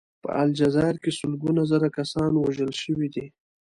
په 0.23 0.29
الجزایر 0.43 0.95
کې 1.03 1.11
سلګونه 1.19 1.61
زره 1.71 1.89
کسان 1.97 2.31
وژل 2.37 2.71
شوي 2.83 3.07
دي. 3.15 3.25